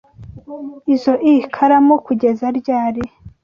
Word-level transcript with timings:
Izoi 0.93 1.33
karamu 1.53 1.95
kugeza 2.05 2.45
ryari? 2.59 3.01